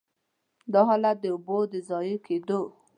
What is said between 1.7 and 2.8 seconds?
د ضایع کېدو.